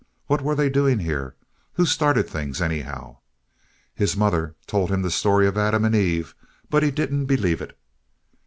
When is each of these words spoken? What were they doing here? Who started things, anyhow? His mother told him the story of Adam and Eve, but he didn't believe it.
What 0.25 0.41
were 0.41 0.55
they 0.55 0.67
doing 0.71 0.97
here? 0.97 1.35
Who 1.73 1.85
started 1.85 2.27
things, 2.27 2.59
anyhow? 2.59 3.17
His 3.93 4.17
mother 4.17 4.55
told 4.65 4.89
him 4.89 5.03
the 5.03 5.11
story 5.11 5.45
of 5.45 5.59
Adam 5.59 5.85
and 5.85 5.93
Eve, 5.93 6.33
but 6.71 6.81
he 6.81 6.89
didn't 6.89 7.25
believe 7.25 7.61
it. 7.61 7.77